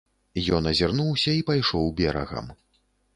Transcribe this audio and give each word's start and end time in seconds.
Ён 0.59 0.69
азірнуўся 0.71 1.35
і 1.39 1.43
пайшоў 1.49 1.85
берагам. 1.99 2.47